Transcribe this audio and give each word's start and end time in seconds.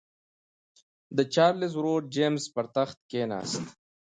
د 1.17 1.19
چارلېز 1.33 1.73
ورور 1.75 2.01
جېمز 2.13 2.43
پر 2.53 2.65
تخت 2.75 2.97
کېناست. 3.11 3.63